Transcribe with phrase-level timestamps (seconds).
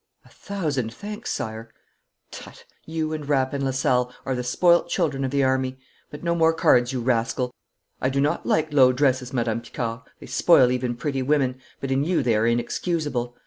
[0.25, 1.69] 'A thousand thanks, sire.'
[2.31, 2.65] 'Tut!
[2.87, 5.77] You and Rapp and Lasalle are the spoiled children of the army.
[6.09, 7.53] But no more cards, you rascal!
[8.01, 10.01] I do not like low dresses, Madame Picard.
[10.19, 13.37] They spoil even pretty women, but in you they are inexcusable.